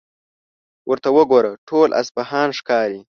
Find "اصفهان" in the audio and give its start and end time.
2.01-2.49